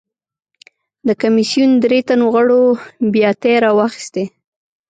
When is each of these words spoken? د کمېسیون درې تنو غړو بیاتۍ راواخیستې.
د 1.07 1.09
کمېسیون 1.21 1.71
درې 1.83 1.99
تنو 2.07 2.27
غړو 2.33 2.61
بیاتۍ 3.13 3.53
راواخیستې. 3.65 4.23